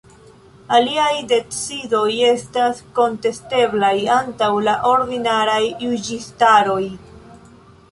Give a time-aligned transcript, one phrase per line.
[0.77, 6.83] Iliaj decidoj estas kontesteblaj antaŭ la ordinaraj juĝistaroj.